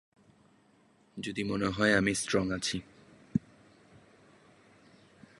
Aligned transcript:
যদি 1.17 1.43
মনে 1.43 1.67
হয় 1.67 1.93
আমি 1.97 2.13
স্ট্রং 2.15 2.51
আছি। 2.51 2.77